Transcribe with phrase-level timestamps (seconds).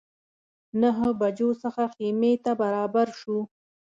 [0.81, 3.41] نهه بجو څخه خیمې ته برابر شوو.